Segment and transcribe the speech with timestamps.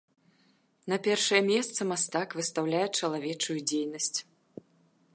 [0.93, 4.15] На першае месца мастак выстаўляе чалавечую дзейнасць.